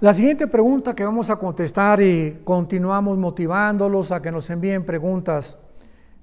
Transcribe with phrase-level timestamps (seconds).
[0.00, 5.58] La siguiente pregunta que vamos a contestar y continuamos motivándolos a que nos envíen preguntas,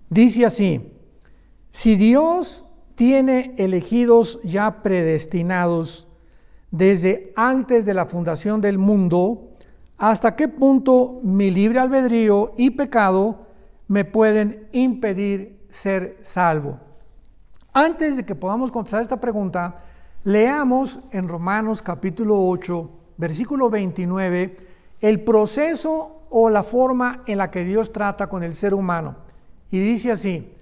[0.10, 0.92] dice así,
[1.70, 6.08] si Dios tiene elegidos ya predestinados
[6.72, 9.50] desde antes de la fundación del mundo,
[10.00, 13.46] ¿hasta qué punto mi libre albedrío y pecado
[13.88, 16.80] me pueden impedir ser salvo?
[17.74, 19.76] Antes de que podamos contestar esta pregunta,
[20.24, 24.56] leamos en Romanos capítulo 8, versículo 29,
[25.02, 29.16] el proceso o la forma en la que Dios trata con el ser humano.
[29.70, 30.54] Y dice así,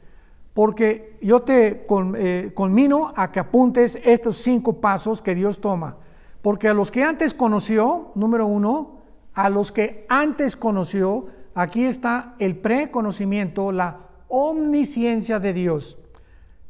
[0.54, 1.86] porque yo te
[2.18, 5.98] eh, conmino a que apuntes estos cinco pasos que Dios toma.
[6.42, 9.02] Porque a los que antes conoció, número uno,
[9.34, 15.98] a los que antes conoció, aquí está el preconocimiento, la omnisciencia de Dios.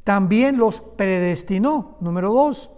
[0.02, 2.70] También los predestinó, número dos,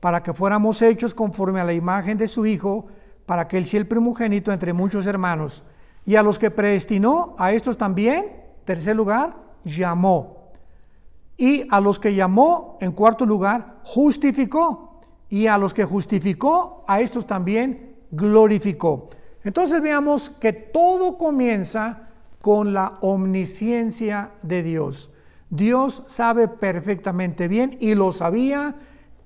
[0.00, 2.86] para que fuéramos hechos conforme a la imagen de su Hijo,
[3.26, 5.64] para que Él sea el primogénito entre muchos hermanos.
[6.04, 8.26] Y a los que predestinó, a estos también,
[8.64, 10.38] tercer lugar, llamó
[11.38, 15.00] y a los que llamó, en cuarto lugar, justificó.
[15.30, 19.08] Y a los que justificó, a estos también glorificó.
[19.44, 22.08] Entonces veamos que todo comienza
[22.42, 25.12] con la omnisciencia de Dios.
[25.48, 28.74] Dios sabe perfectamente bien y lo sabía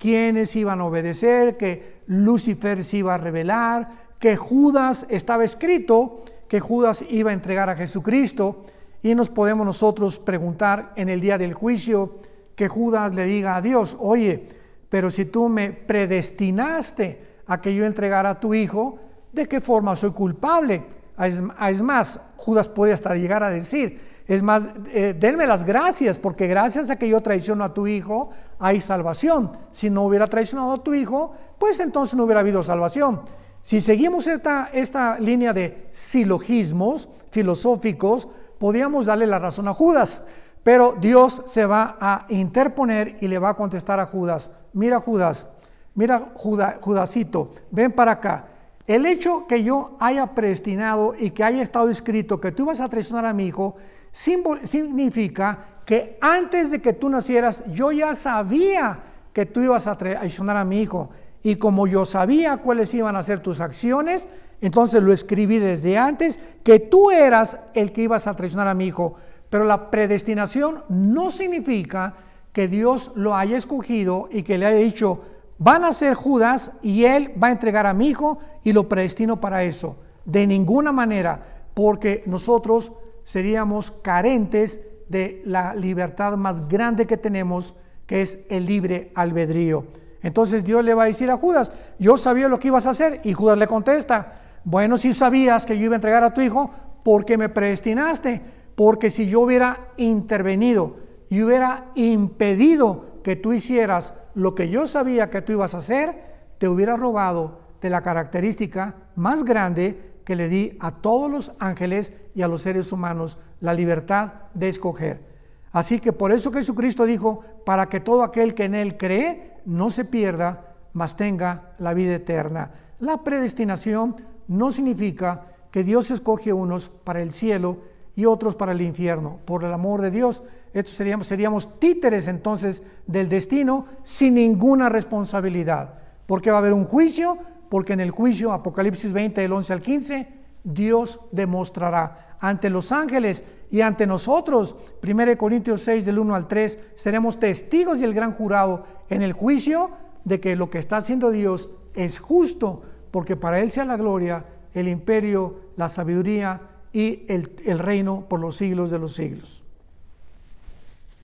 [0.02, 6.58] quiénes iban a obedecer, que Lucifer se iba a revelar, que Judas estaba escrito, que
[6.58, 8.64] Judas iba a entregar a Jesucristo.
[9.00, 12.16] Y nos podemos nosotros preguntar en el día del juicio
[12.56, 14.48] que Judas le diga a Dios, oye,
[14.88, 18.98] pero si tú me predestinaste a que yo entregara a tu hijo,
[19.32, 20.82] ¿de qué forma soy culpable?
[21.18, 26.46] Es más, Judas puede hasta llegar a decir, es más, eh, denme las gracias, porque
[26.46, 29.50] gracias a que yo traiciono a tu hijo, hay salvación.
[29.70, 33.22] Si no hubiera traicionado a tu hijo, pues entonces no hubiera habido salvación.
[33.62, 38.28] Si seguimos esta, línea de silogismos filosóficos,
[38.58, 40.22] podíamos darle la razón a Judas,
[40.62, 45.48] pero Dios se va a interponer y le va a contestar a Judas, mira Judas,
[45.94, 48.46] mira Judasito, ven para acá.
[48.86, 52.88] El hecho que yo haya predestinado y que haya estado escrito que tú ibas a
[52.88, 53.76] traicionar a mi hijo,
[54.12, 59.00] significa que antes de que tú nacieras, yo ya sabía
[59.32, 61.10] que tú ibas a traicionar a mi hijo.
[61.42, 64.28] Y como yo sabía cuáles iban a ser tus acciones,
[64.60, 68.86] entonces lo escribí desde antes, que tú eras el que ibas a traicionar a mi
[68.86, 69.14] hijo.
[69.50, 72.14] Pero la predestinación no significa
[72.52, 75.20] que Dios lo haya escogido y que le haya dicho,
[75.62, 79.40] van a ser Judas y él va a entregar a mi hijo y lo predestino
[79.40, 79.96] para eso.
[80.24, 82.92] De ninguna manera, porque nosotros
[83.22, 87.74] seríamos carentes de la libertad más grande que tenemos,
[88.06, 89.86] que es el libre albedrío.
[90.22, 93.20] Entonces Dios le va a decir a Judas, yo sabía lo que ibas a hacer.
[93.22, 94.32] Y Judas le contesta,
[94.64, 96.70] bueno, si sabías que yo iba a entregar a tu hijo,
[97.04, 98.42] ¿por qué me predestinaste?
[98.74, 100.96] Porque si yo hubiera intervenido
[101.28, 106.32] y hubiera impedido que tú hicieras lo que yo sabía que tú ibas a hacer,
[106.58, 112.12] te hubiera robado de la característica más grande que le di a todos los ángeles
[112.34, 115.24] y a los seres humanos, la libertad de escoger.
[115.72, 119.90] Así que por eso Jesucristo dijo, para que todo aquel que en Él cree no
[119.90, 122.70] se pierda, mas tenga la vida eterna.
[123.00, 124.16] La predestinación
[124.48, 127.78] no significa que Dios escoge unos para el cielo
[128.14, 129.38] y otros para el infierno.
[129.44, 130.42] Por el amor de Dios,
[130.72, 135.94] estos seríamos, seríamos títeres entonces del destino sin ninguna responsabilidad.
[136.26, 139.80] Porque va a haber un juicio, porque en el juicio, Apocalipsis 20, del 11 al
[139.80, 140.28] 15,
[140.64, 146.78] Dios demostrará ante los ángeles y ante nosotros, 1 Corintios 6 del 1 al 3,
[146.94, 149.90] seremos testigos y el gran jurado en el juicio
[150.24, 154.44] de que lo que está haciendo Dios es justo, porque para Él sea la gloria,
[154.74, 156.60] el imperio, la sabiduría
[156.92, 159.62] y el, el reino por los siglos de los siglos.